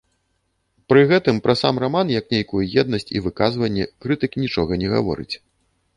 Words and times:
Пры 0.93 1.01
гэтым 1.11 1.41
пра 1.47 1.55
сам 1.61 1.75
раман 1.83 2.07
як 2.19 2.25
нейкую 2.35 2.63
еднасць 2.85 3.07
і 3.19 3.21
выказванне 3.27 3.87
крытык 4.07 4.31
нічога 4.45 4.71
не 4.87 4.95
гаворыць. 4.99 5.33